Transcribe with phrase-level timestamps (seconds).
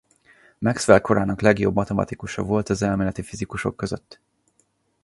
[0.59, 4.19] Maxwell korának legjobb matematikusa volt az elméleti fizikusok között.